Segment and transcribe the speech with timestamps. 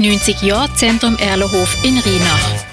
[0.00, 2.64] 90 Jahre Zentrum Erlenhof in Rheinach.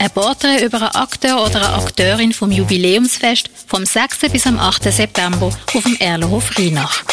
[0.00, 4.32] Ein Porträt über einen Akteur oder eine Akteurin vom Jubiläumsfest vom 6.
[4.32, 4.82] bis am 8.
[4.92, 7.04] September auf dem Erlenhof Rheinach.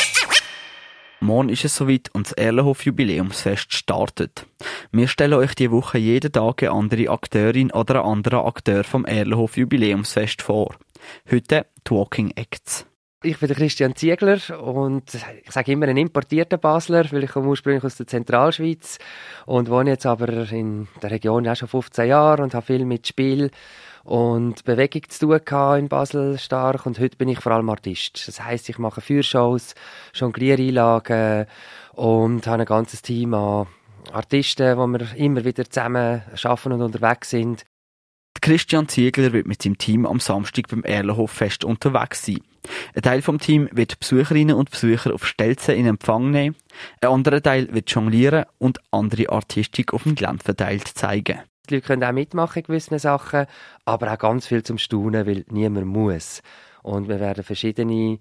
[1.20, 4.48] Morgen ist es soweit und das Erlenhof Jubiläumsfest startet.
[4.92, 9.06] Wir stellen euch diese Woche jeden Tag eine andere Akteurin oder einen anderen Akteur vom
[9.06, 10.76] Erlenhof Jubiläumsfest vor.
[11.30, 12.88] Heute Talking Acts.
[13.24, 17.50] Ich bin der Christian Ziegler und ich sage immer ein importierter Basler, weil ich komme
[17.50, 18.98] ursprünglich aus der Zentralschweiz
[19.46, 23.08] und wohne jetzt aber in der Region auch schon 15 Jahre und habe viel mit
[23.08, 23.52] Spiel
[24.04, 28.28] und Bewegung zu tun in Basel stark und heute bin ich vor allem Artist.
[28.28, 29.76] Das heißt, ich mache Führshows,
[30.16, 31.46] Jongliereinlagen
[31.92, 33.68] und habe ein ganzes Team an
[34.12, 37.66] Artisten, wo wir immer wieder zusammen arbeiten und unterwegs sind.
[38.42, 42.40] Christian Ziegler wird mit seinem Team am Samstag beim Erlenhof-Fest unterwegs sein.
[42.96, 46.56] Ein Teil vom Team wird Besucherinnen und Besucher auf Stelzen in Empfang nehmen,
[47.02, 51.40] ein anderer Teil wird jonglieren und andere Artistik auf dem Gelände verteilt zeigen.
[51.70, 53.46] Die Leute können auch mitmachen in gewissen Sachen,
[53.86, 56.42] aber auch ganz viel zum Staunen, weil niemand muss.
[56.84, 58.20] Und wir werden verschiedene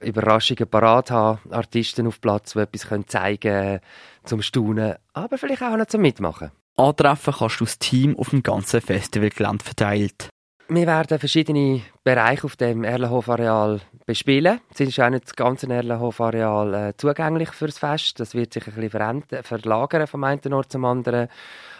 [0.00, 3.80] Überraschungen parat haben, Artisten auf Platz, die etwas zeigen können
[4.24, 6.50] zum Staunen, aber vielleicht auch noch zum Mitmachen.
[6.76, 10.30] Antreffen kannst du das Team auf dem ganzen Festivalgelände verteilt.
[10.72, 14.60] Wir werden verschiedene Bereiche auf dem Erlenhof-Areal bespielen.
[14.72, 18.20] Es ist auch nicht das ganze Erlenhof-Areal äh, zugänglich fürs Fest.
[18.20, 21.26] Das wird sich ein bisschen verlagern vom einen Ort zum anderen.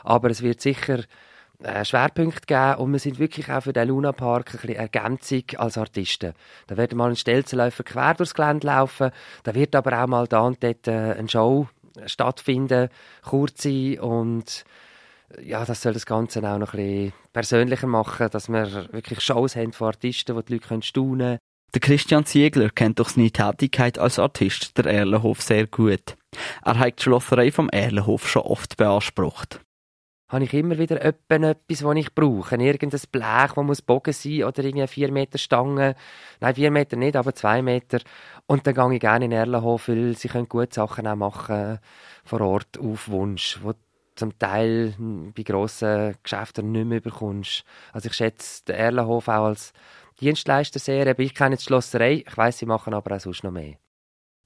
[0.02, 1.04] Aber es wird sicher
[1.62, 5.44] äh, Schwerpunkt geben und wir sind wirklich auch für den Luna Park ein bisschen Ergänzung
[5.56, 6.32] als Artisten.
[6.66, 9.12] Da wird mal ein Stelzenläufer quer durchs Gelände laufen,
[9.44, 11.68] da wird aber auch mal da und dort äh, eine Show
[12.06, 12.88] stattfinden,
[13.22, 14.64] kurze und
[15.42, 19.56] ja, das soll das Ganze auch noch ein bisschen persönlicher machen, dass wir wirklich Shows
[19.56, 21.38] haben von Artisten, wo die Leute können staunen können.
[21.72, 26.16] Der Christian Ziegler kennt durch seine Tätigkeit als Artist der Erlenhof sehr gut.
[26.64, 29.60] Er hat die Schlosserei vom Erlenhof schon oft beansprucht.
[30.30, 32.56] Habe ich immer wieder etwas, was ich brauche.
[32.56, 35.96] Irgendein Blech, das muss bogen sein oder irgendwie 4 Meter Stange.
[36.40, 38.00] Nein, 4 Meter nicht, aber 2 Meter.
[38.46, 41.78] Und dann gehe ich gerne in Erlenhof, weil sie können gute Sachen auch machen
[42.24, 43.74] vor Ort auf Wunsch, wo
[44.20, 44.94] zum Teil
[45.34, 47.64] bei grossen Geschäften nicht mehr bekommst.
[47.92, 49.72] Also ich schätze den Erlenhof auch als
[50.20, 51.18] Dienstleister sehr.
[51.18, 53.74] Ich kenne die Schlosserei, ich weiss, sie machen aber auch sonst noch mehr.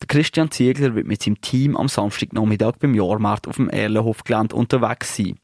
[0.01, 5.17] Der Christian Ziegler wird mit seinem Team am Samstagnachmittag beim Jahrmarkt auf dem Erlenhof-Gelände unterwegs
[5.17, 5.39] sein.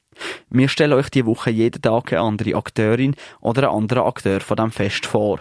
[0.48, 4.56] Wir stellen euch die Woche jeden Tag eine andere Akteurin oder einen anderen Akteur von
[4.56, 5.40] dem Fest vor.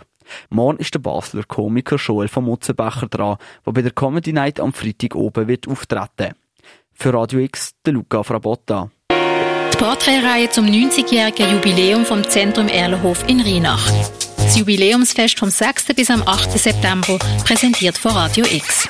[0.49, 4.73] Morgen ist der Basler Komiker Joel von Mutzenbecher dran, der bei der Comedy Night am
[4.73, 6.35] Freitag oben wird auftreten.
[7.01, 8.91] Für Radio X, der Luca Frabotta.
[9.09, 13.89] Die Porträtreihe zum 90-jährigen Jubiläum vom Zentrum Erlenhof in Rheinach.
[14.35, 15.93] Das Jubiläumsfest vom 6.
[15.95, 16.59] bis am 8.
[16.59, 18.89] September präsentiert von Radio X.